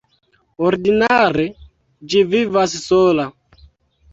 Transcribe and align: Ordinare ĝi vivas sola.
Ordinare 0.69 1.45
ĝi 2.15 2.25
vivas 2.33 2.77
sola. 2.87 3.29